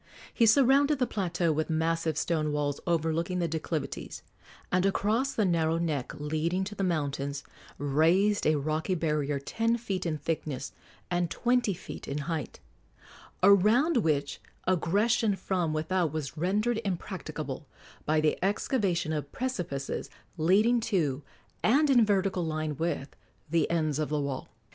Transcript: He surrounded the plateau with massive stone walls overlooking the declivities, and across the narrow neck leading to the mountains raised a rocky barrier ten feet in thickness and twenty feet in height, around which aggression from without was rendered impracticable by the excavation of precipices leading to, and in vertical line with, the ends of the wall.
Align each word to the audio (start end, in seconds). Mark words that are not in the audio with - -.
He 0.33 0.47
surrounded 0.47 0.97
the 0.97 1.05
plateau 1.05 1.51
with 1.51 1.69
massive 1.69 2.17
stone 2.17 2.51
walls 2.51 2.79
overlooking 2.87 3.37
the 3.37 3.47
declivities, 3.47 4.23
and 4.71 4.83
across 4.83 5.33
the 5.35 5.45
narrow 5.45 5.77
neck 5.77 6.13
leading 6.15 6.63
to 6.63 6.73
the 6.73 6.83
mountains 6.83 7.43
raised 7.77 8.47
a 8.47 8.55
rocky 8.55 8.95
barrier 8.95 9.37
ten 9.37 9.77
feet 9.77 10.07
in 10.07 10.17
thickness 10.17 10.71
and 11.11 11.29
twenty 11.29 11.75
feet 11.75 12.07
in 12.07 12.17
height, 12.25 12.59
around 13.43 13.97
which 13.97 14.41
aggression 14.65 15.35
from 15.35 15.71
without 15.71 16.11
was 16.11 16.35
rendered 16.35 16.81
impracticable 16.83 17.67
by 18.03 18.19
the 18.19 18.43
excavation 18.43 19.13
of 19.13 19.31
precipices 19.31 20.09
leading 20.35 20.79
to, 20.79 21.21
and 21.61 21.91
in 21.91 22.03
vertical 22.03 22.43
line 22.43 22.75
with, 22.75 23.15
the 23.51 23.69
ends 23.69 23.99
of 23.99 24.09
the 24.09 24.19
wall. 24.19 24.49